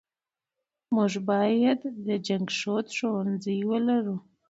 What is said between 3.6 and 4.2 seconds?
ولرو.